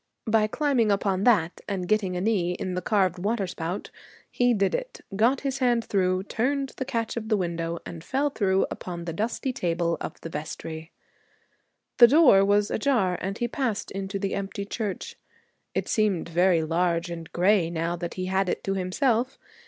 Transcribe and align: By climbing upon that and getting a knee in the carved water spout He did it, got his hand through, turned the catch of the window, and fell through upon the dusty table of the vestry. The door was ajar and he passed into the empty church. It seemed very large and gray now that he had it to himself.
By 0.25 0.47
climbing 0.47 0.91
upon 0.91 1.25
that 1.25 1.61
and 1.69 1.87
getting 1.87 2.17
a 2.17 2.21
knee 2.21 2.53
in 2.53 2.73
the 2.73 2.81
carved 2.81 3.19
water 3.19 3.45
spout 3.45 3.91
He 4.31 4.51
did 4.55 4.73
it, 4.73 5.01
got 5.15 5.41
his 5.41 5.59
hand 5.59 5.85
through, 5.85 6.23
turned 6.23 6.69
the 6.77 6.85
catch 6.85 7.15
of 7.17 7.29
the 7.29 7.37
window, 7.37 7.77
and 7.85 8.03
fell 8.03 8.31
through 8.31 8.65
upon 8.71 9.05
the 9.05 9.13
dusty 9.13 9.53
table 9.53 9.97
of 10.01 10.19
the 10.21 10.29
vestry. 10.29 10.91
The 11.99 12.07
door 12.07 12.43
was 12.43 12.71
ajar 12.71 13.15
and 13.21 13.37
he 13.37 13.47
passed 13.47 13.91
into 13.91 14.17
the 14.17 14.33
empty 14.33 14.65
church. 14.65 15.17
It 15.75 15.87
seemed 15.87 16.29
very 16.29 16.63
large 16.63 17.11
and 17.11 17.31
gray 17.31 17.69
now 17.69 17.95
that 17.95 18.15
he 18.15 18.25
had 18.25 18.49
it 18.49 18.63
to 18.63 18.73
himself. 18.73 19.37